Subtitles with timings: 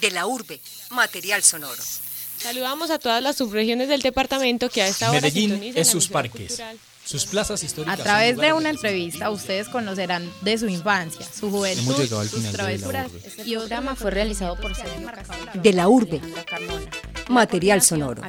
[0.00, 0.60] De la urbe,
[0.90, 1.82] material sonoro.
[2.38, 6.48] Saludamos a todas las subregiones del departamento que a esta hora Medellín es sus parques.
[6.48, 6.78] cultural.
[7.04, 7.98] Sus plazas históricas.
[7.98, 12.28] A través de una entrevista ustedes conocerán de su infancia, su juventud, Hemos llegado al
[12.28, 13.06] sus final de La travesuras.
[13.06, 13.22] Urbe.
[13.26, 15.10] Este programa fue realizado por Sergio
[15.54, 16.20] De la urbe,
[17.28, 18.22] material sonoro.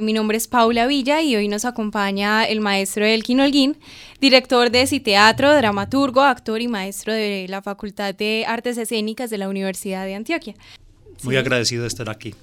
[0.00, 3.76] Mi nombre es Paula Villa y hoy nos acompaña el maestro Elkin Holguín,
[4.18, 9.48] director de Citeatro, dramaturgo, actor y maestro de la Facultad de Artes Escénicas de la
[9.48, 10.54] Universidad de Antioquia.
[11.22, 12.34] Muy agradecido de estar aquí.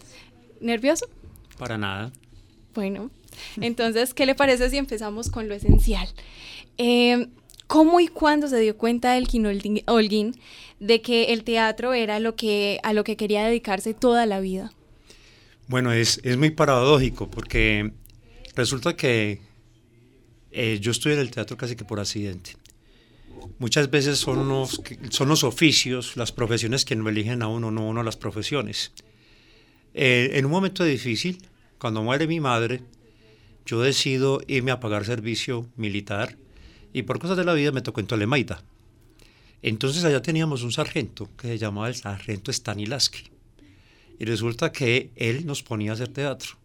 [0.61, 1.07] ¿Nervioso?
[1.57, 2.11] Para nada.
[2.75, 3.09] Bueno,
[3.59, 6.07] entonces, ¿qué le parece si empezamos con lo esencial?
[6.77, 7.27] Eh,
[7.65, 10.39] ¿Cómo y cuándo se dio cuenta Elkin Holguín
[10.79, 14.71] de que el teatro era lo que, a lo que quería dedicarse toda la vida?
[15.67, 17.91] Bueno, es, es muy paradójico porque
[18.55, 19.41] resulta que
[20.51, 22.55] eh, yo estoy en el teatro casi que por accidente.
[23.59, 27.87] Muchas veces son los, son los oficios, las profesiones que no eligen a uno, no
[27.87, 28.93] uno las profesiones.
[29.93, 31.43] Eh, en un momento difícil,
[31.77, 32.81] cuando muere mi madre,
[33.65, 36.37] yo decido irme a pagar servicio militar
[36.93, 38.63] y por cosas de la vida me tocó en Tolemaida.
[39.61, 43.36] Entonces allá teníamos un sargento que se llamaba el sargento Stanilaski.
[44.19, 46.57] Y resulta que él nos ponía a hacer teatro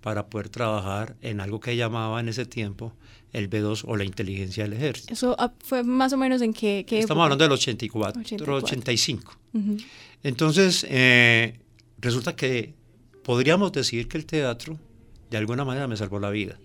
[0.00, 2.92] para poder trabajar en algo que llamaba en ese tiempo
[3.32, 5.12] el B2 o la inteligencia del ejército.
[5.12, 7.24] Eso ah, fue más o menos en qué, qué Estamos época?
[7.24, 8.54] hablando del 84, 84.
[8.54, 9.36] 85.
[9.52, 9.76] Ujú.
[10.22, 11.58] Entonces, eh,
[11.98, 12.74] resulta que
[13.22, 14.78] podríamos decir que el teatro
[15.30, 16.58] de alguna manera me salvó la vida.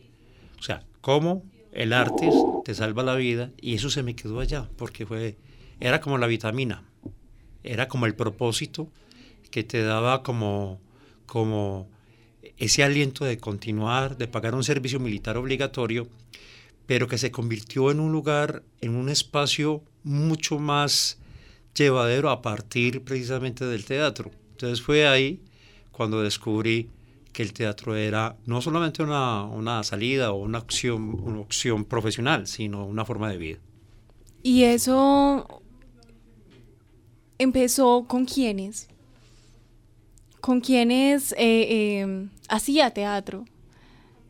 [0.58, 1.44] O sea, cómo
[1.74, 2.30] el arte
[2.64, 5.38] te salva la vida y eso se me quedó allá, porque fue,
[5.80, 6.84] era como la vitamina,
[7.64, 8.90] era como el propósito
[9.54, 10.82] que te daba como,
[11.28, 11.88] como
[12.58, 16.08] ese aliento de continuar, de pagar un servicio militar obligatorio,
[16.88, 21.20] pero que se convirtió en un lugar, en un espacio mucho más
[21.76, 24.32] llevadero a partir precisamente del teatro.
[24.54, 25.40] Entonces fue ahí
[25.92, 26.90] cuando descubrí
[27.32, 32.48] que el teatro era no solamente una, una salida o una opción, una opción profesional,
[32.48, 33.60] sino una forma de vida.
[34.42, 35.62] ¿Y eso
[37.38, 38.88] empezó con quiénes?
[40.44, 43.46] ¿Con quiénes eh, eh, hacía teatro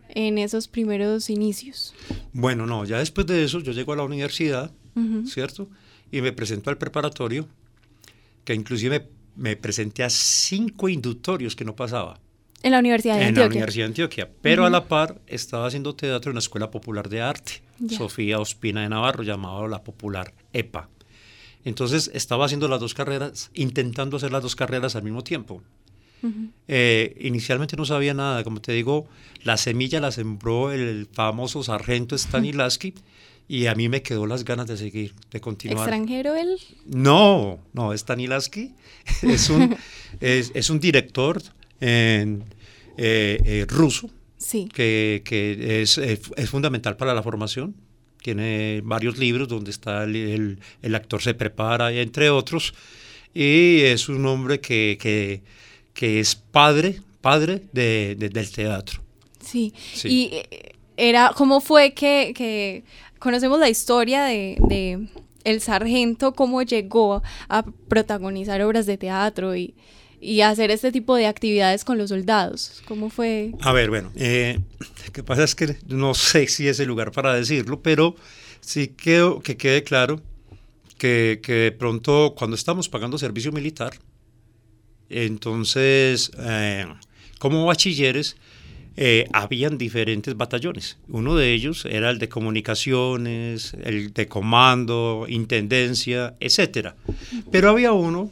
[0.09, 1.95] en esos primeros inicios?
[2.33, 4.71] Bueno, no, ya después de eso yo llego a la universidad.
[5.25, 5.67] ¿cierto?
[6.11, 7.47] Y me presento al preparatorio,
[8.45, 12.19] que inclusive me, me presenté a cinco inductorios que no pasaba.
[12.61, 13.57] En la Universidad de en la Antioquia.
[13.57, 14.29] Universidad de Antioquia.
[14.43, 17.63] Pero a la par estaba haciendo teatro en la Escuela Popular de Arte.
[17.89, 20.89] Sofía Ospina de Navarro, llamado la Popular EPA.
[21.65, 25.63] Entonces estaba haciendo las dos carreras, intentando hacer las dos carreras al mismo tiempo.
[26.67, 29.07] Eh, inicialmente no sabía nada, como te digo,
[29.43, 32.93] la semilla la sembró el famoso sargento Stanilaski
[33.47, 35.79] y a mí me quedó las ganas de seguir, de continuar.
[35.87, 36.57] ¿Extranjero él?
[36.85, 38.71] No, no, Stanilaski
[39.21, 39.75] es un,
[40.21, 41.41] es, es un director
[41.81, 42.39] eh,
[42.97, 44.67] eh, ruso Sí.
[44.73, 47.75] que, que es, es fundamental para la formación.
[48.21, 52.73] Tiene varios libros donde está el, el- el actor se prepara, entre otros.
[53.33, 55.43] Y es un hombre que, que,
[55.93, 59.01] que es padre, padre de- de- del teatro.
[59.39, 59.73] Sí.
[59.93, 60.07] Sí.
[60.09, 62.83] Y eh, era, ¿cómo fue que, que
[63.19, 65.07] conocemos la historia de, de
[65.43, 69.73] el sargento, cómo llegó a protagonizar obras de teatro y,
[70.21, 72.81] y hacer este tipo de actividades con los soldados?
[72.87, 73.51] ¿Cómo fue?
[73.61, 74.59] A ver, bueno, eh,
[75.05, 78.15] lo que pasa es que no sé si es el lugar para decirlo, pero
[78.61, 80.21] sí quiero que quede claro
[80.97, 83.93] que, que de pronto cuando estamos pagando servicio militar,
[85.13, 86.85] entonces eh,
[87.39, 88.35] como bachilleres
[88.95, 90.97] eh, habían diferentes batallones.
[91.07, 96.95] Uno de ellos era el de comunicaciones, el de comando, intendencia, etcétera.
[97.51, 98.31] Pero había uno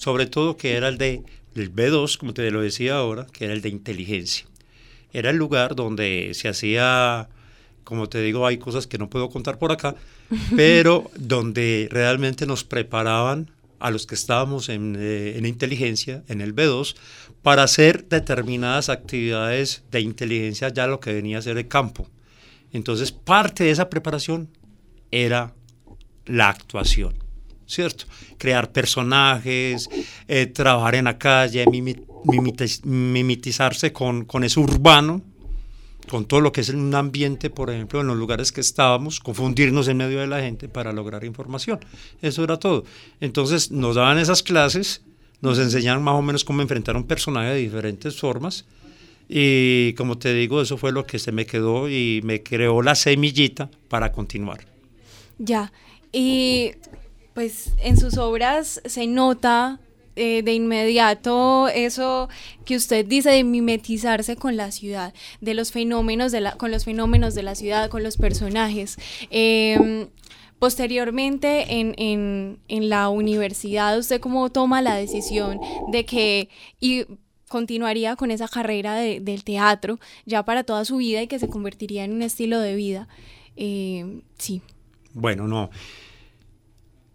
[0.00, 1.22] sobre todo que era el de
[1.54, 4.46] el B2, como te lo decía ahora, que era el de inteligencia.
[5.12, 7.28] Era el lugar donde se hacía,
[7.84, 9.94] como te digo, hay cosas que no puedo contar por acá,
[10.56, 16.54] pero donde realmente nos preparaban a los que estábamos en, eh, en inteligencia, en el
[16.54, 16.94] B2,
[17.42, 22.06] para hacer determinadas actividades de inteligencia, ya lo que venía a ser el campo.
[22.72, 24.48] Entonces, parte de esa preparación
[25.10, 25.54] era
[26.26, 27.14] la actuación.
[27.66, 28.04] ¿cierto?
[28.36, 29.88] Crear personajes,
[30.26, 35.22] eh, trabajar en la calle, mimi- mimitiz- mimetizarse con, con ese urbano,
[36.10, 39.86] con todo lo que es un ambiente, por ejemplo, en los lugares que estábamos, confundirnos
[39.86, 41.78] en medio de la gente para lograr información.
[42.20, 42.84] Eso era todo.
[43.20, 45.02] Entonces nos daban esas clases,
[45.40, 48.64] nos enseñaban más o menos cómo enfrentar a un personaje de diferentes formas.
[49.28, 52.96] Y como te digo, eso fue lo que se me quedó y me creó la
[52.96, 54.66] semillita para continuar.
[55.38, 55.72] Ya.
[56.12, 56.72] Y
[57.34, 59.78] pues en sus obras se nota
[60.22, 62.28] eh, de inmediato eso
[62.66, 66.84] que usted dice de mimetizarse con la ciudad, de los fenómenos de la, con los
[66.84, 68.98] fenómenos de la ciudad, con los personajes.
[69.30, 70.08] Em,
[70.58, 75.58] posteriormente en, en, en, la universidad, ¿usted cómo toma la decisión
[75.90, 76.50] de que
[76.80, 77.06] y
[77.48, 81.48] continuaría con esa carrera de, del teatro ya para toda su vida y que se
[81.48, 83.08] convertiría en un estilo de vida?
[83.56, 84.60] Eh, sí.
[85.14, 85.70] Bueno, no.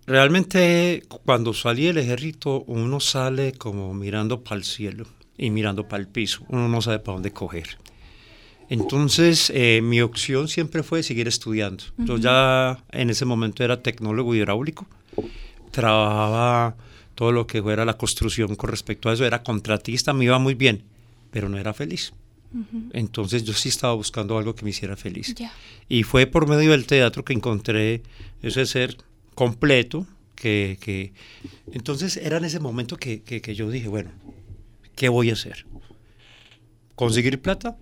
[0.08, 5.08] Realmente cuando salí del ejército uno sale como mirando para el cielo
[5.38, 7.78] y mirando para el piso, uno no sabe para dónde coger.
[8.70, 11.84] Entonces eh, mi opción siempre fue seguir estudiando.
[11.98, 14.86] Yo ya en ese momento era tecnólogo hidráulico,
[15.72, 16.76] trabajaba
[17.16, 20.54] todo lo que fuera la construcción con respecto a eso, era contratista, me iba muy
[20.54, 20.84] bien,
[21.32, 22.14] pero no era feliz.
[22.94, 25.36] Entonces yo sí estaba buscando algo que me hiciera feliz.
[25.90, 28.02] Y fue por medio del teatro que encontré
[28.42, 28.98] ese ser
[29.36, 31.14] completo, que, que,
[31.72, 34.12] entonces era en ese momento que, que, yo dije, bueno,
[34.96, 35.66] ¿qué voy a hacer?
[36.96, 37.78] ¿Conseguir plata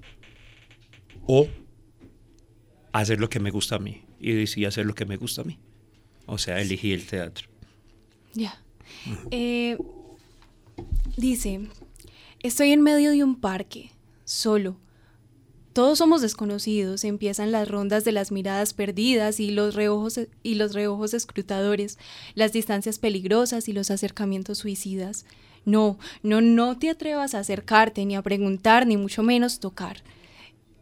[1.25, 1.47] o
[2.91, 4.03] hacer lo que me gusta a mí?
[4.19, 5.59] Y decidí hacer lo que me gusta a mí.
[6.25, 7.47] O sea, elegí el teatro.
[8.33, 8.59] Ya.
[9.31, 9.77] Eh,
[11.17, 11.67] dice,
[12.41, 13.91] estoy en medio de un parque,
[14.23, 14.77] solo.
[15.74, 20.75] Todos somos desconocidos, empiezan las rondas de las miradas perdidas y los reojos, y los
[20.75, 21.98] reojos escrutadores,
[22.36, 25.25] las distancias peligrosas y los acercamientos suicidas.
[25.66, 30.04] No, no, no te atrevas a acercarte, ni a preguntar, ni mucho menos tocar.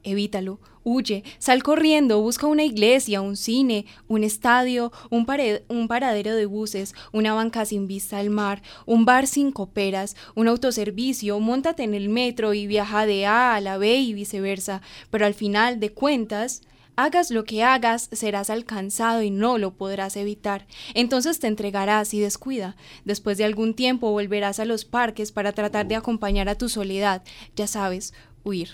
[0.03, 6.95] Evítalo, huye, sal corriendo, busca una iglesia, un cine, un estadio, un, paradero de buses,
[7.12, 12.09] una banca sin vista al mar, un bar sin coperas, un autoservicio, montate en el
[12.09, 16.63] metro y viaja de A a la B y viceversa, pero al final de cuentas,
[16.95, 20.68] hagas lo que hagas, serás alcanzado y no lo podrás evitar.
[20.94, 22.75] Entonces te entregarás y descuida.
[23.06, 27.24] Después de algún tiempo volverás a los parques para tratar de acompañar a tu soledad,
[27.56, 28.13] ya sabes,
[28.44, 28.69] huir.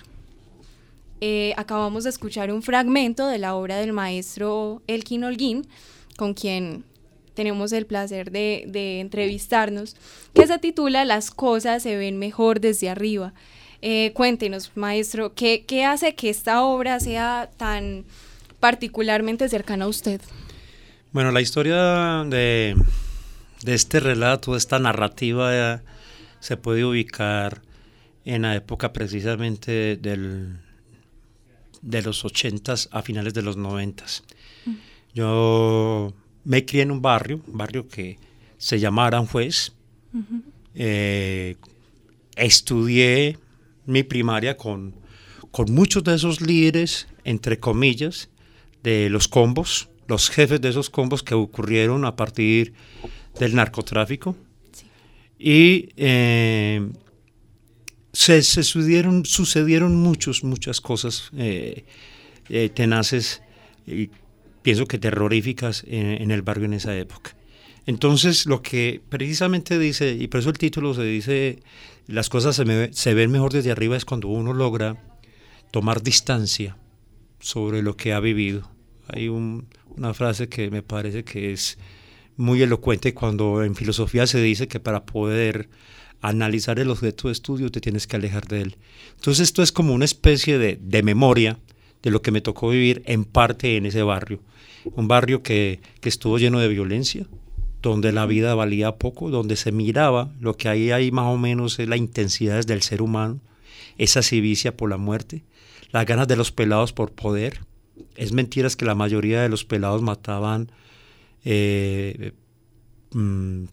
[1.19, 5.67] Eh, acabamos de escuchar un fragmento de la obra del maestro Elkin Holguín,
[6.15, 6.83] con quien
[7.33, 9.95] tenemos el placer de, entrevistarnos,
[10.33, 13.33] que se titula Las cosas se ven mejor desde arriba.
[13.81, 18.05] Eh, cuéntenos, maestro, ¿qué, ¿qué hace que esta obra sea tan
[18.59, 20.19] particularmente cercana a usted?
[21.11, 22.75] Bueno, la historia de,
[23.63, 25.79] de este relato, de esta narrativa, eh,
[26.39, 27.61] se puede ubicar
[28.25, 30.57] en la época precisamente del,
[31.81, 34.05] de los 80 a finales de los 90.
[35.13, 36.13] Yo
[36.43, 38.17] me crié en un barrio, un barrio que
[38.57, 39.73] se llama Aranjuez.
[40.13, 40.41] Uh -huh.
[40.75, 41.55] eh,
[42.35, 43.37] estudié
[43.85, 44.93] mi primaria con,
[45.51, 48.29] con muchos de esos líderes, entre comillas,
[48.83, 52.73] de los combos, los jefes de esos combos que ocurrieron a partir
[53.39, 54.35] del narcotráfico.
[54.71, 54.85] Sí.
[55.39, 56.87] Y eh,
[58.17, 61.85] se, sucedieron, sucedieron muchas cosas eh,
[62.49, 63.43] eh, tenaces
[63.85, 64.09] y
[64.63, 67.35] pienso que terroríficas en, el barrio en esa época.
[67.85, 71.59] Entonces, lo que precisamente dice, y por eso el título se dice,
[72.07, 74.97] las cosas se, se ven mejor desde arriba, es cuando uno logra
[75.69, 76.75] tomar distancia
[77.39, 78.67] sobre lo que ha vivido.
[79.09, 81.77] Hay un, una frase que me parece que es
[82.35, 85.69] muy elocuente cuando en filosofía se dice que para poder
[86.21, 88.75] analizar el objeto de estudio te tienes que alejar de él.
[89.15, 91.59] Entonces esto es como una especie de, de memoria
[92.03, 94.39] de lo que me tocó vivir en parte en ese barrio.
[94.95, 97.25] Un barrio que, que estuvo lleno de violencia,
[97.81, 101.79] donde la vida valía poco, donde se miraba lo que ahí hay más o menos
[101.79, 103.39] es la intensidad del ser humano,
[103.97, 105.43] esa civicia por la muerte,
[105.91, 107.61] las ganas de los pelados por poder.
[108.15, 110.71] Es mentira que la mayoría de los pelados mataban
[111.45, 112.33] eh,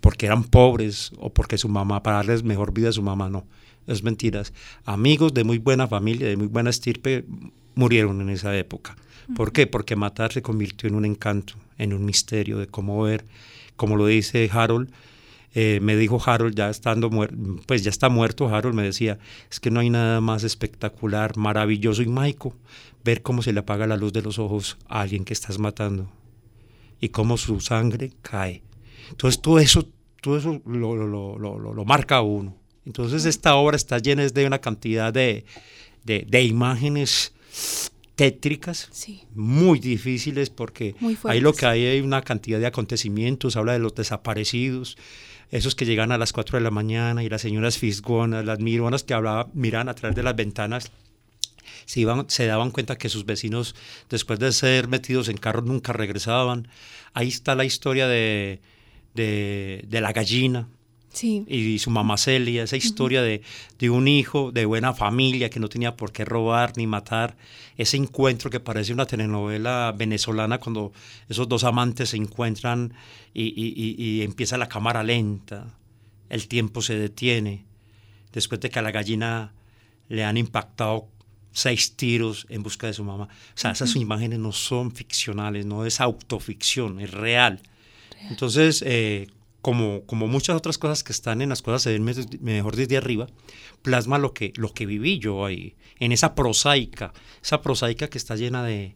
[0.00, 3.44] porque eran pobres o porque su mamá, para darles mejor vida a su mamá, no.
[3.86, 4.52] Es mentiras.
[4.84, 7.24] Amigos de muy buena familia, de muy buena estirpe,
[7.74, 8.96] murieron en esa época.
[9.36, 9.66] ¿Por qué?
[9.66, 13.24] Porque matar se convirtió en un encanto, en un misterio de cómo ver,
[13.76, 14.90] como lo dice Harold,
[15.54, 17.36] eh, me dijo Harold, ya estando muerto,
[17.66, 19.18] pues ya está muerto Harold, me decía,
[19.50, 22.54] es que no hay nada más espectacular, maravilloso y mágico
[23.04, 26.08] ver cómo se le apaga la luz de los ojos a alguien que estás matando
[27.00, 28.62] y cómo su sangre cae.
[29.10, 29.88] Entonces todo eso,
[30.20, 32.56] todo eso lo, lo, lo, lo marca a uno.
[32.86, 35.44] Entonces esta obra está llena de una cantidad de,
[36.04, 37.32] de, de imágenes
[38.14, 39.22] tétricas, sí.
[39.34, 43.80] muy difíciles porque muy ahí lo que hay hay una cantidad de acontecimientos, habla de
[43.80, 44.96] los desaparecidos,
[45.50, 49.02] esos que llegan a las 4 de la mañana y las señoras fisgonas, las mironas
[49.02, 50.92] que hablaban, miran a través de las ventanas
[51.86, 53.74] se, iban, se daban cuenta que sus vecinos,
[54.08, 56.68] después de ser metidos en carros, nunca regresaban.
[57.12, 58.60] Ahí está la historia de,
[59.14, 60.68] de, de la gallina,
[61.12, 61.44] Sí.
[61.46, 63.40] y su mamá Celia, esa historia de,
[63.78, 67.36] de, un hijo de buena familia que no tenía por qué robar ni matar,
[67.76, 70.92] ese encuentro que parece una telenovela venezolana cuando
[71.28, 72.94] esos dos amantes se encuentran
[73.32, 75.78] y, y, y, empieza la cámara lenta,
[76.30, 77.64] el tiempo se detiene,
[78.32, 79.52] después de que a la gallina
[80.08, 81.06] le han impactado
[81.52, 83.24] seis tiros en busca de su mamá.
[83.24, 87.60] O sea, esas imágenes no son ficcionales, no es autoficción, es real.
[88.30, 89.28] Entonces, eh,
[89.64, 92.04] como, como muchas otras cosas que están en las cosas se ven
[92.42, 93.28] mejor desde arriba,
[93.80, 98.36] plasma lo que, lo que viví yo ahí, en esa prosaica, esa prosaica que está
[98.36, 98.94] llena de,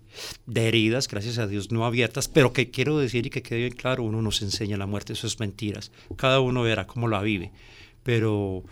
[0.55, 4.03] heridas, gracias a Dios, no abiertas, pero que quiero decir y que quede bien claro,
[4.03, 7.51] uno nos enseña la muerte, eso es mentiras, cada uno verá cómo la vive,
[8.03, 8.63] pero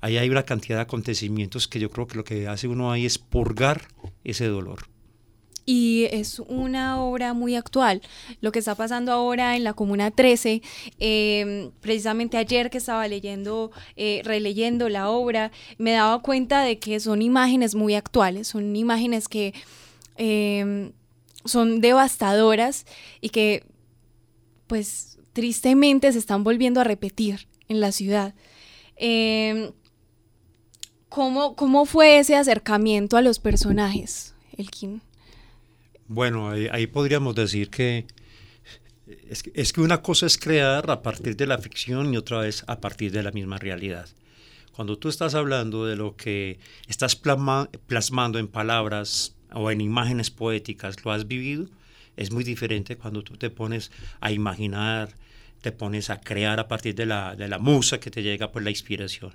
[0.00, 3.06] ahí hay una cantidad de acontecimientos que yo creo que lo que hace uno ahí
[3.06, 3.86] es purgar
[4.24, 4.88] ese dolor
[5.66, 8.02] y es una obra muy actual.
[8.40, 10.62] Lo que está pasando ahora en la Comuna 13,
[10.98, 17.00] eh, precisamente ayer que estaba leyendo, eh, releyendo la obra, me daba cuenta de que
[17.00, 19.54] son imágenes muy actuales, son imágenes que
[20.16, 20.92] eh,
[21.44, 22.86] son devastadoras
[23.20, 23.64] y que
[24.66, 28.34] pues tristemente se están volviendo a repetir en la ciudad.
[31.08, 35.02] ¿cómo, ¿Cómo fue ese acercamiento a los personajes, Elkin?
[36.06, 38.06] Bueno, ahí, podríamos decir que
[39.28, 42.62] es, que es, una cosa es crear a partir de la ficción y otra vez
[42.66, 44.08] a partir de la misma realidad.
[44.72, 46.58] Cuando tú estás hablando de lo que
[46.88, 51.68] estás plasma, plasmando en palabras o en imágenes poéticas, lo has vivido,
[52.16, 55.10] es muy diferente cuando tú te pones a imaginar,
[55.62, 58.62] te pones a crear a partir de la, de la musa que te llega por
[58.62, 59.32] la inspiración.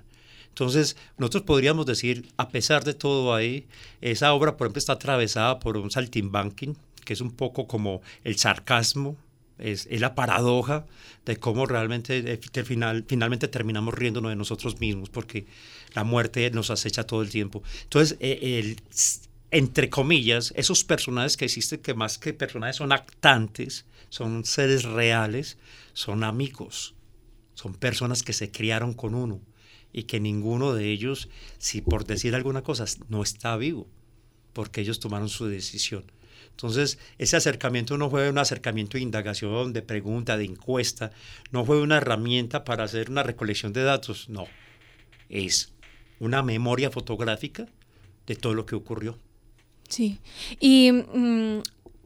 [0.50, 3.66] Entonces, nosotros podríamos decir, a pesar de todo ahí,
[4.00, 8.36] esa obra, por ejemplo, está atravesada por un saltimbanking, que es un poco como el
[8.36, 9.16] sarcasmo,
[9.58, 10.86] es, la paradoja
[11.24, 15.46] de cómo realmente final, finalmente terminamos riéndonos de nosotros mismos, porque
[15.94, 17.62] la muerte nos acecha todo el tiempo.
[17.84, 18.76] Entonces, el,
[19.50, 25.58] entre comillas, esos personajes que existen, que más que personajes son actantes, son seres reales,
[25.92, 26.94] son amigos,
[27.54, 29.40] son personas que se criaron con uno
[29.92, 31.28] y que ninguno de ellos,
[31.58, 33.86] si por decir alguna cosa, no está vivo,
[34.52, 36.04] porque ellos tomaron su decisión.
[36.50, 41.10] Entonces, ese acercamiento no fue un acercamiento de indagación, de pregunta, de encuesta,
[41.52, 44.46] no fue una herramienta para hacer una recolección de datos, no,
[45.28, 45.72] es
[46.18, 47.66] una memoria fotográfica
[48.26, 49.18] de todo lo que ocurrió.
[49.88, 50.20] Sí,
[50.60, 50.92] y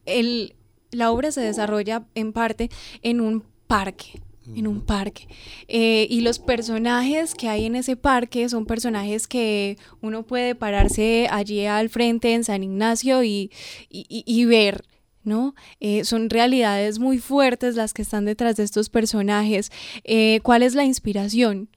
[0.07, 0.55] el,
[0.91, 2.71] la obra se desarrolla en parte
[3.03, 4.21] en un parque,
[4.55, 5.27] en un parque.
[5.69, 11.29] Eh, y los personajes que hay en ese parque son personajes que uno puede pararse
[11.31, 13.51] allí al frente en San Ignacio y,
[13.89, 14.85] y, y ver.
[15.23, 15.55] ¿No?
[15.81, 19.73] Eh, son realidades muy fuertes las que están detrás de estos personajes.
[20.05, 21.71] Eh, ¿Cuál es la inspiración?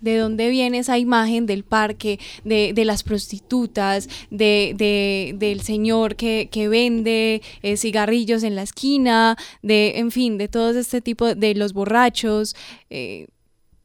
[0.00, 6.16] ¿De dónde viene esa imagen del parque, de, de las prostitutas, de, de, del señor
[6.16, 11.34] que, que vende eh, cigarrillos en la esquina, de, en fin, de todo este tipo
[11.34, 12.54] de los borrachos?
[12.90, 13.26] Eh,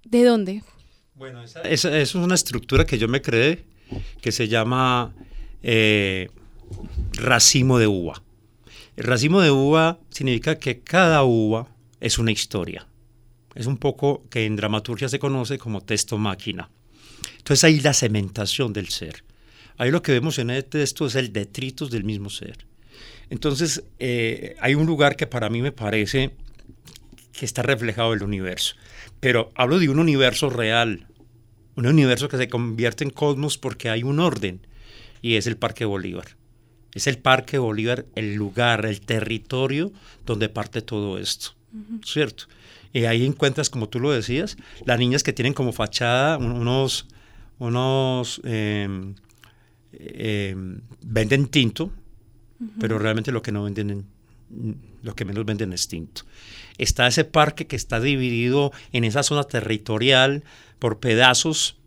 [0.04, 0.64] ¿De dónde?
[1.16, 3.64] Bueno, esa, es una estructura que yo me creé
[4.22, 5.14] que se llama
[5.64, 6.30] eh,
[7.14, 8.22] racimo de uva.
[8.98, 11.68] El racimo de uva significa que cada uva
[12.00, 12.88] es una historia
[13.56, 16.70] es un poco que en dramaturgia se conoce como texto máquina.
[17.38, 19.24] Entonces ahí la cementación del ser.
[19.78, 22.66] Ahí lo que vemos en este texto es el detritus del mismo ser.
[23.30, 26.32] Entonces eh, hay un lugar que para mí me parece
[27.32, 28.76] que está reflejado el universo.
[29.20, 31.08] Pero hablo de un universo real,
[31.76, 34.66] un universo que se convierte en cosmos porque hay un orden
[35.22, 36.36] y es el Parque Bolívar.
[36.94, 39.92] Es el Parque Bolívar el lugar, el territorio
[40.26, 42.06] donde parte todo esto, uh -huh.
[42.06, 42.46] ¿cierto?
[42.94, 47.08] Y ahí encuentras, como tú lo decías, las niñas que tienen como fachada unos,
[47.58, 49.14] unos eh,
[49.94, 50.56] eh,
[51.02, 51.90] venden tinto, uh
[52.64, 52.70] -huh.
[52.80, 54.06] pero realmente lo que no venden,
[55.04, 56.24] lo que menos venden es tinto.
[56.78, 60.44] Está ese parque que está dividido en esa zona territorial
[60.80, 61.78] por pedazos,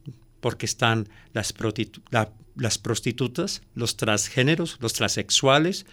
[0.41, 1.55] porque están las,
[2.11, 5.87] la, las prostitutas, los transgéneros, los transexuales,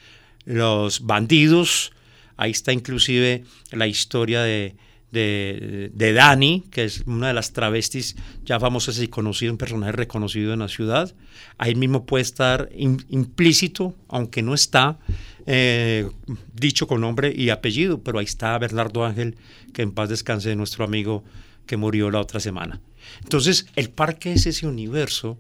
[0.46, 1.92] los bandidos.
[2.38, 4.76] Ahí está inclusive la historia de,
[5.12, 8.16] de, de, Dani, que es una de las travestis
[8.46, 11.14] ya famosas y conocido, un personaje reconocido en la ciudad.
[11.58, 15.00] Ahí mismo puede estar implícito, aunque no está
[15.46, 16.10] eh,
[16.54, 19.36] dicho con nombre y apellido, pero ahí está Bernardo Ángel,
[19.74, 21.24] que en paz descanse nuestro amigo
[21.66, 22.82] que murió la otra semana.
[23.24, 25.40] Entonces, el parque es ese universo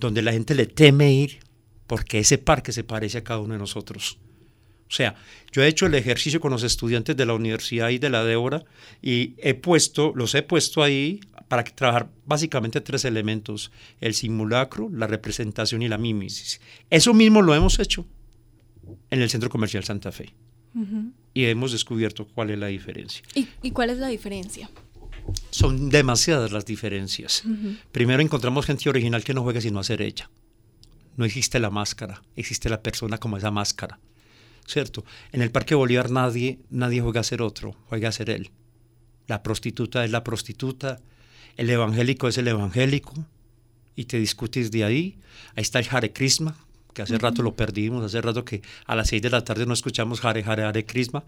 [0.00, 1.40] donde la gente le teme ir
[1.86, 4.18] porque ese parque se parece a cada uno de nosotros.
[4.94, 5.16] O sea,
[5.50, 8.64] yo he hecho el ejercicio con los estudiantes de la universidad y de la Débora
[9.02, 15.08] y he puesto, los he puesto ahí para trabajar básicamente tres elementos, el simulacro, la
[15.08, 16.60] representación y la mímesis.
[16.90, 18.06] Eso mismo lo hemos hecho
[19.10, 20.32] en el Centro Comercial Santa Fe.
[21.34, 23.24] Y hemos descubierto cuál es la diferencia.
[23.34, 24.70] ¿Y, ¿Y, cuál es la diferencia?
[25.50, 27.42] Son demasiadas las diferencias.
[27.90, 30.30] Primero encontramos gente original que no juega sino hacer ella.
[31.16, 33.98] No existe la máscara, existe la persona como esa máscara.
[34.66, 35.04] ¿Cierto?
[35.32, 38.50] En el Parque Bolívar nadie, nadie juega a ser otro, juega a ser él.
[39.26, 41.00] La prostituta es la prostituta,
[41.56, 43.14] el evangélico es el evangélico,
[43.96, 45.18] y te discutes de ahí.
[45.54, 46.56] Ahí está el Hare Krishna,
[46.92, 49.74] que hace rato lo perdimos, hace rato que a las seis de la tarde no
[49.74, 51.24] escuchamos Hare Hare Hare Krishna,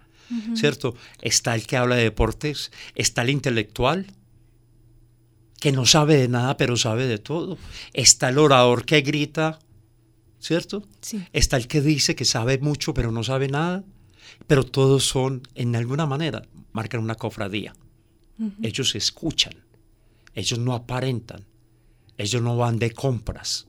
[0.55, 0.95] ¿cierto?
[1.21, 4.07] Está el que habla de deportes, está el intelectual,
[5.61, 7.59] que no sabe de nada, pero sabe de todo.
[7.93, 9.59] Está el orador que grita,
[10.47, 10.83] ¿cierto?
[11.01, 11.25] Sí.
[11.33, 13.85] Está el que dice que sabe mucho, pero no sabe nada.
[14.47, 17.75] Pero todos son, en alguna manera, marcan una cofradía.
[18.63, 19.55] Ellos escuchan,
[20.35, 21.47] ellos no aparentan,
[22.19, 23.67] ellos no van de compras.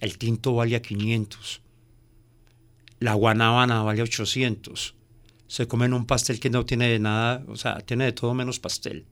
[0.00, 1.60] El tinto vale a 500.
[2.98, 4.94] La guanábana vale a 800.
[5.46, 8.58] Se comen un pastel que no tiene de nada, o sea, tiene de todo menos
[8.58, 9.06] pastel.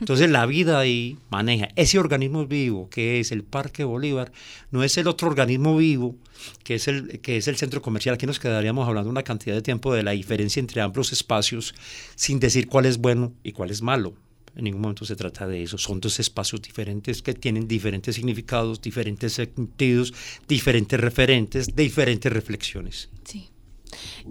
[0.00, 1.68] Entonces la vida ahí maneja.
[1.76, 4.32] Ese organismo vivo que es el Parque Bolívar
[4.70, 6.16] no es el otro organismo vivo
[6.64, 8.14] que es el, que es el centro comercial.
[8.14, 11.74] Aquí nos quedaríamos hablando una cantidad de tiempo de la diferencia entre ambos espacios
[12.14, 14.14] sin decir cuál es bueno y cuál es malo.
[14.54, 15.78] En ningún momento se trata de eso.
[15.78, 20.12] Son dos espacios diferentes que tienen diferentes significados, diferentes sentidos,
[20.46, 23.08] diferentes referentes, diferentes reflexiones.
[23.24, 23.51] Sí.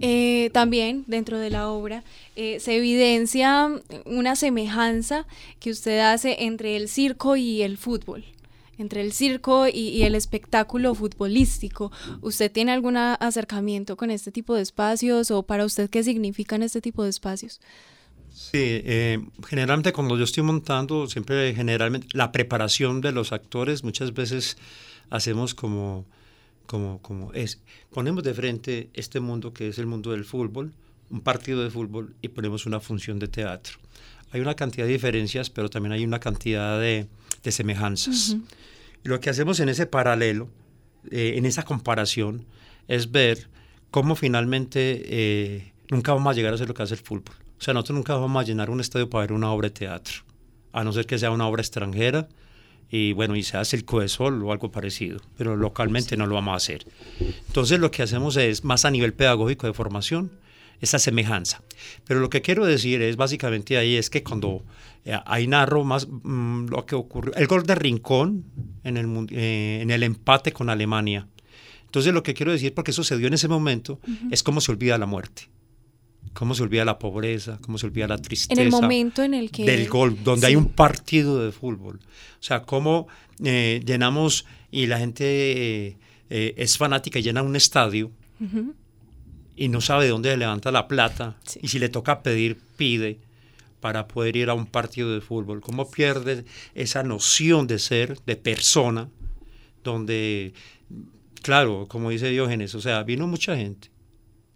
[0.00, 2.02] Eh, también dentro de la obra
[2.36, 3.70] eh, se evidencia
[4.04, 5.26] una semejanza
[5.60, 8.24] que usted hace entre el circo y el fútbol
[8.78, 11.92] entre el circo y, el espectáculo futbolístico.
[12.20, 16.80] ¿Usted tiene algún acercamiento con este tipo de espacios o para usted qué significan este
[16.80, 17.60] tipo de espacios?
[18.30, 24.14] Sí, eh, generalmente cuando yo estoy montando, siempre generalmente la preparación de los actores, muchas
[24.14, 24.56] veces
[25.10, 26.06] hacemos como,
[26.66, 30.72] como, como es, ponemos de frente este mundo que es el mundo del fútbol,
[31.10, 33.78] un partido de fútbol y ponemos una función de teatro.
[34.32, 37.06] Hay una cantidad de diferencias, pero también hay una cantidad de,
[37.42, 38.30] de semejanzas.
[38.30, 38.42] Uh -huh.
[39.04, 40.48] Y lo que hacemos en ese paralelo,
[41.10, 42.46] eh, en esa comparación,
[42.88, 43.48] es ver
[43.90, 47.34] cómo finalmente eh, nunca vamos a llegar a ser lo que hace el fútbol.
[47.58, 50.22] O sea, nosotros nunca vamos a llenar un estadio para ver una obra de teatro,
[50.72, 52.28] a no ser que sea una obra extranjera
[52.92, 56.52] y bueno, y sea Circo de Sol o algo parecido, pero localmente no lo vamos
[56.52, 56.84] a hacer.
[57.46, 60.30] Entonces lo que hacemos es más a nivel pedagógico de formación,
[60.82, 61.62] esa semejanza.
[62.06, 64.62] Pero lo que quiero decir es básicamente ahí es que cuando
[65.06, 68.44] eh, ahí narro más mmm, lo que ocurrió, el gol de Rincón
[68.84, 71.26] en el, eh, en el empate con Alemania.
[71.86, 74.32] Entonces lo que quiero decir, porque eso se dio en ese momento, uh -huh.
[74.32, 75.48] es cómo se olvida la muerte
[76.32, 78.60] cómo se olvida la pobreza, cómo se olvida la tristeza.
[78.60, 79.64] En el momento en el que...
[79.64, 80.46] Del gol, donde sí.
[80.48, 81.96] hay un partido de fútbol.
[81.96, 83.08] O sea, cómo
[83.44, 85.96] eh, llenamos y la gente eh,
[86.30, 88.72] eh, es fanática y llena un estadio uh -huh.
[89.56, 91.60] y no sabe de dónde levanta la plata sí.
[91.62, 93.18] y si le toca pedir, pide
[93.80, 95.60] para poder ir a un partido de fútbol.
[95.60, 99.08] Cómo pierde esa noción de ser, de persona,
[99.82, 100.54] donde,
[101.42, 103.91] claro, como dice Diógenes, o sea, vino mucha gente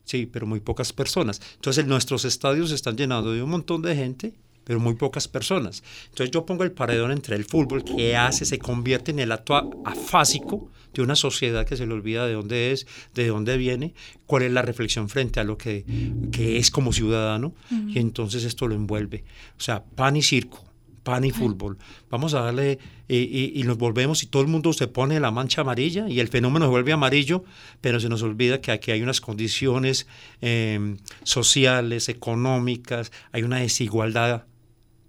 [0.06, 1.42] sí, pero muy pocas personas.
[1.56, 4.32] Entonces nuestros estadios están llenados de un montón de gente,
[4.64, 5.82] pero muy pocas personas.
[6.08, 9.54] Entonces yo pongo el paredón entre el fútbol que hace, se convierte en el acto
[9.84, 13.92] afásico de una sociedad que se le olvida de dónde es, de dónde viene,
[14.24, 15.84] cuál es la reflexión frente a lo que,
[16.32, 17.94] que es como ciudadano, uh -huh.
[17.94, 19.22] y entonces esto lo envuelve.
[19.58, 20.64] O sea, pan y circo,
[21.06, 21.78] pan y fútbol.
[22.10, 25.30] Vamos a darle y, y, y, nos volvemos y todo el mundo se pone la
[25.30, 27.44] mancha amarilla y el fenómeno se vuelve amarillo,
[27.80, 30.08] pero se nos olvida que aquí hay unas condiciones
[30.40, 34.46] eh, sociales, económicas, hay una desigualdad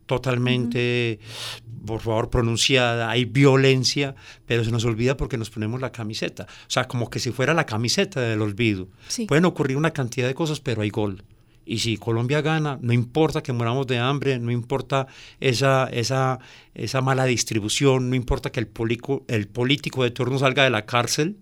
[0.06, 1.86] totalmente, uh -huh.
[1.88, 4.14] por favor, pronunciada, hay violencia,
[4.46, 6.44] pero se nos olvida porque nos ponemos la camiseta.
[6.44, 8.88] O sea, como que si fuera la camiseta del olvido.
[9.08, 9.26] Sí.
[9.26, 11.24] Pueden ocurrir una cantidad de cosas, pero hay gol.
[11.68, 15.08] Y si Colombia gana, no importa que muramos de hambre, no importa
[15.42, 16.40] esa, esa,
[16.74, 20.86] esa mala distribución, no importa que el, polico, el político de turno salga de la
[20.86, 21.36] cárcel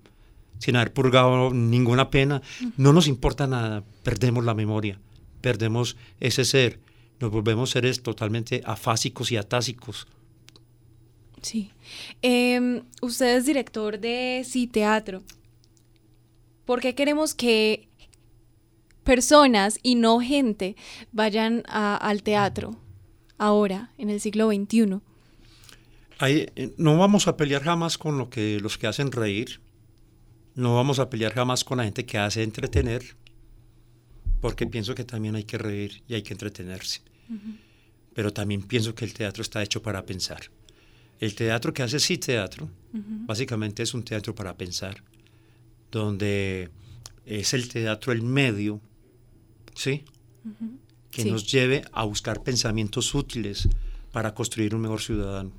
[0.58, 2.42] sin haber purgado ninguna pena,
[2.78, 5.00] no nos importa nada, perdemos la memoria,
[5.42, 6.80] perdemos ese ser,
[7.20, 10.08] nos volvemos seres totalmente afásicos y atásicos.
[11.42, 11.72] Sí.
[12.24, 15.22] Eh, usted es director de Sí Teatro.
[16.66, 17.88] ¿Por qué queremos que
[19.06, 20.76] personas y no gente
[21.14, 22.78] vayan a, al teatro
[23.38, 25.00] ahora, en el siglo XXI.
[26.18, 29.62] Ahí, no vamos a pelear jamás con lo que, los que hacen reír.
[30.56, 33.16] No vamos a pelear jamás con la gente que hace entretener,
[34.40, 37.02] porque pienso que también hay que reír y hay que entretenerse.
[38.14, 40.50] Pero también pienso que el teatro está hecho para pensar.
[41.20, 45.04] El teatro que hace sí teatro, básicamente es un teatro para pensar,
[45.92, 46.70] donde
[47.26, 48.80] es el teatro el medio,
[49.76, 50.04] ¿sí?
[51.12, 51.32] Que Sí.
[51.32, 53.70] nos lleve a buscar pensamientos útiles
[54.12, 55.52] para construir un mejor ciudadano.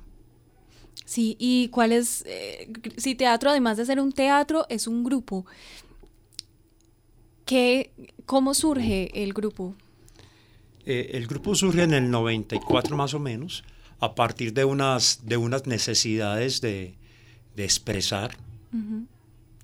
[1.05, 5.45] Sí, y cuál es, eh, si teatro, además de ser un teatro, es un grupo.
[7.45, 7.91] ¿Qué,
[8.25, 9.73] ¿Cómo surge el grupo?
[10.85, 13.63] Eh, el grupo surge en el 94 más o menos,
[13.99, 16.95] a partir de unas, de unas necesidades de,
[17.55, 18.35] de expresar,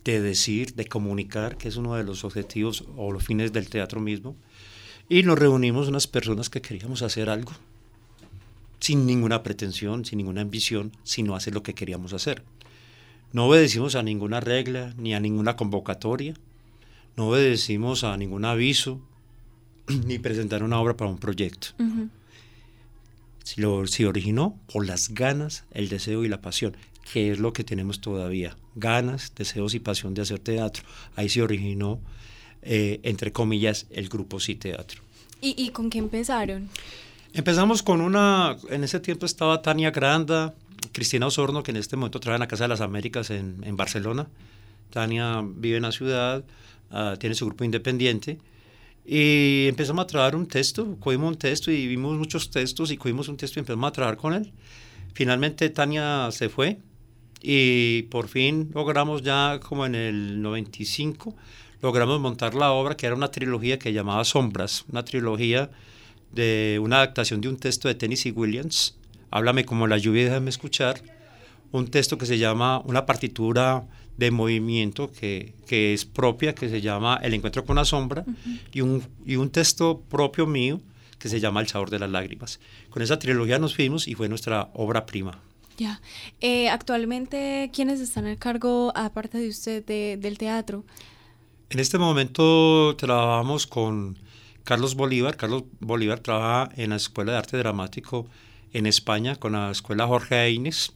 [0.03, 4.01] de decir, de comunicar, que es uno de los objetivos o los fines del teatro
[4.01, 4.35] mismo.
[5.09, 7.51] Y nos reunimos unas personas que queríamos hacer algo,
[8.79, 12.43] sin ninguna pretensión, sin ninguna ambición, sino hacer lo que queríamos hacer.
[13.31, 16.35] No obedecimos a ninguna regla, ni a ninguna convocatoria,
[17.15, 19.01] no obedecimos a ningún aviso,
[20.05, 21.69] ni presentar una obra para un proyecto.
[23.43, 26.77] Si lo se originó por las ganas, el deseo y la pasión,
[27.11, 28.55] que es lo que tenemos todavía.
[28.75, 30.83] Ganas, deseos y pasión de hacer teatro.
[31.15, 31.99] Ahí se originó,
[32.61, 35.01] eh, entre comillas, el grupo Sí Teatro.
[35.41, 36.69] ¿Y, y con qué empezaron?
[37.33, 40.53] Empezamos con una, en ese tiempo estaba Tania Granda,
[40.91, 43.75] Cristina Osorno, que en este momento trabaja en la Casa de las Américas en, en
[43.75, 44.27] Barcelona.
[44.91, 46.43] Tania vive en la ciudad,
[46.91, 48.39] ah, tiene su grupo independiente.
[49.05, 53.27] Y empezamos a trabajar un texto, cogimos un texto y vimos muchos textos y cogimos
[53.27, 54.53] un texto y empezamos a trabajar con él.
[55.13, 56.79] Finalmente Tania se fue
[57.43, 61.35] y por fin logramos ya como en el 95,
[61.81, 65.69] logramos montar la obra que era una trilogía que llamaba Sombras, una trilogía
[66.31, 68.95] de una adaptación de un texto de Tennessee Williams,
[69.29, 71.01] Háblame como la lluvia déjame escuchar,
[71.71, 73.83] un texto que se llama, una partitura
[74.15, 78.25] de movimiento que, que es propia, que se llama El encuentro con la sombra,
[78.71, 80.79] y, un, y un texto propio mío
[81.17, 82.59] que se llama El sabor de las lágrimas.
[82.91, 85.39] Con esa trilogía nos fuimos y fue nuestra obra prima.
[85.77, 86.01] Ya.
[86.41, 90.83] Eh, actualmente, ¿quiénes están al cargo, aparte de usted, de- del teatro?
[91.69, 94.17] En este momento trabajamos con
[94.63, 95.35] Carlos Bolívar.
[95.37, 98.27] Carlos Bolívar trabaja en la Escuela de Arte Dramático
[98.73, 100.93] en España, con la Escuela Jorge Aines.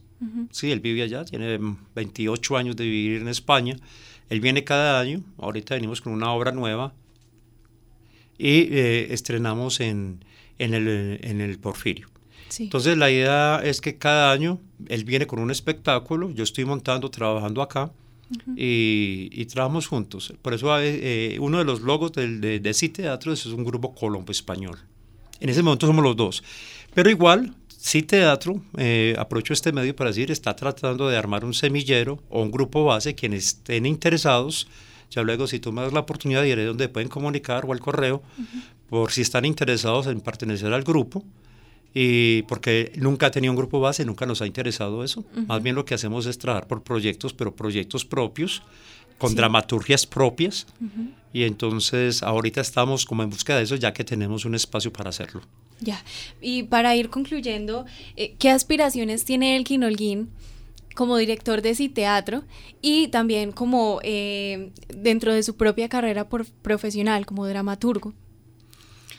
[0.50, 1.58] Sí, él vive allá, tiene
[1.94, 3.76] 28 años de vivir en España.
[4.30, 6.92] Él viene cada año, ahorita venimos con una obra nueva
[8.36, 10.24] y eh, estrenamos en,
[10.58, 12.08] en, el, en el Porfirio.
[12.48, 12.64] Sí.
[12.64, 14.58] Entonces la idea es que cada año
[14.88, 17.90] él viene con un espectáculo, yo estoy montando, trabajando acá
[18.56, 20.32] y, y trabajamos juntos.
[20.42, 24.32] Por eso eh, uno de los logos del, de, de Teatro es un grupo colombo
[24.32, 24.78] español.
[25.40, 26.42] En ese momento somos los dos.
[26.94, 31.54] Pero igual, Sí Teatro, eh, aprovecho este medio para decir, está tratando de armar un
[31.54, 34.66] semillero o un grupo base, quienes estén interesados.
[35.10, 38.20] Ya luego, si tú me das la oportunidad, diré dónde pueden comunicar o al correo,
[38.90, 41.24] por si están interesados en pertenecer al grupo
[41.94, 45.24] y porque nunca ha tenido un grupo base, nunca nos ha interesado eso.
[45.46, 48.62] Más bien lo que hacemos es trabajar por proyectos, pero proyectos propios,
[49.18, 50.66] con dramaturgias propias.
[51.32, 55.10] Y entonces ahorita estamos como en búsqueda de eso, ya que tenemos un espacio para
[55.10, 55.42] hacerlo.
[55.80, 56.02] Ya.
[56.40, 57.84] Y para ir concluyendo,
[58.16, 60.28] eh, ¿qué aspiraciones tiene Elkin Holguín
[60.94, 62.42] como director de Sí Teatro
[62.82, 68.12] y también como eh, dentro de su propia carrera por- profesional, como dramaturgo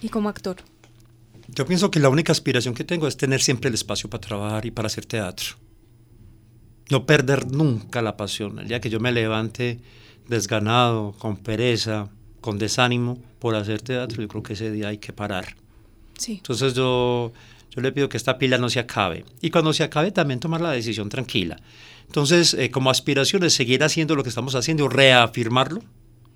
[0.01, 0.57] y como actor?
[1.55, 4.65] Yo pienso que la única aspiración que tengo es tener siempre el espacio para trabajar
[4.65, 5.55] y para hacer teatro.
[6.89, 8.59] No perder nunca la pasión.
[8.59, 9.79] El día que yo me levante
[10.27, 12.09] desganado, con pereza,
[12.41, 15.55] con desánimo por hacer teatro, yo creo que ese día hay que parar.
[16.17, 16.33] Sí.
[16.33, 17.31] Entonces yo,
[17.71, 19.25] yo le pido que esta pila no se acabe.
[19.41, 21.57] Y cuando se acabe también tomar la decisión tranquila.
[22.07, 25.81] Entonces, eh, como aspiración es seguir haciendo lo que estamos haciendo, reafirmarlo.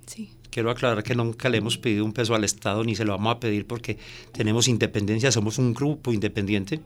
[0.06, 0.32] Sí.
[0.54, 3.36] Quiero aclarar que nunca le hemos pedido un peso al Estado ni se lo vamos
[3.36, 3.98] a pedir porque
[4.32, 6.80] tenemos independencia, somos un grupo independiente.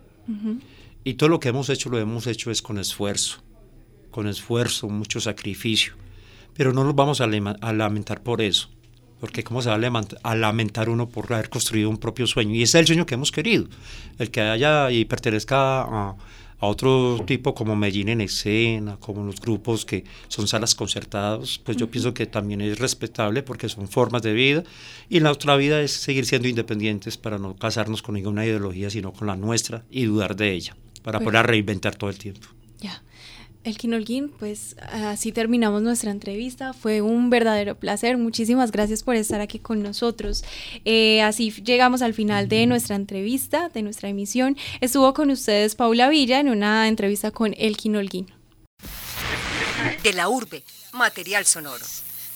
[1.03, 3.43] Y todo lo que hemos hecho lo hemos hecho es con esfuerzo,
[4.09, 5.95] con esfuerzo, mucho sacrificio.
[6.53, 8.69] Pero no nos vamos a, a lamentar por eso,
[9.19, 12.55] porque ¿cómo se va a lamentar uno por haber construido un propio sueño?
[12.55, 13.67] Y ese es el sueño que hemos querido,
[14.17, 16.15] el que haya y pertenezca a,
[16.59, 21.77] a otro tipo como Medellín en escena, como los grupos que son salas concertadas, pues
[21.77, 24.63] yo pienso que también es respetable porque son formas de vida.
[25.07, 29.13] Y la otra vida es seguir siendo independientes para no casarnos con ninguna ideología, sino
[29.13, 32.47] con la nuestra y dudar de ella, para poder reinventar todo el tiempo.
[33.67, 36.73] Elkin Holguín, pues así terminamos nuestra entrevista.
[36.73, 38.17] Fue un verdadero placer.
[38.17, 40.45] Muchísimas gracias por estar aquí con nosotros.
[40.85, 44.57] Eh, así llegamos al final de nuestra entrevista, de nuestra emisión.
[44.79, 48.27] Estuvo con ustedes Paula Villa en una entrevista con Elkin Holguín.
[50.01, 51.83] De la urbe, material sonoro.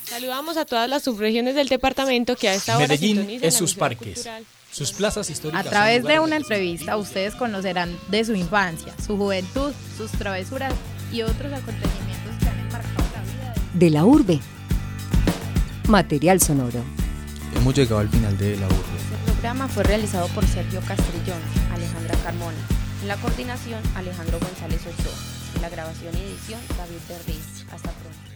[0.04, 4.16] Saludamos a todas las subregiones del departamento que a esta hora Medellín es sus parques,
[4.16, 4.46] cultural.
[4.70, 5.66] sus plazas históricas.
[5.66, 10.74] A través de una entrevista ustedes conocerán de su infancia, su juventud, sus travesuras
[11.12, 14.40] y otros acontecimientos que han enmarcado la vida de De la urbe,
[15.88, 16.84] material sonoro.
[17.56, 18.78] Hemos llegado al final de la urbe.
[18.78, 21.40] Este programa fue realizado por Sergio Castrillón,
[21.74, 22.58] Alejandra Carmona.
[23.02, 25.14] En la coordinación, Alejandro González Ochoa.
[25.56, 27.66] En la grabación y edición, David Berriz.
[27.72, 28.32] Hasta pronto.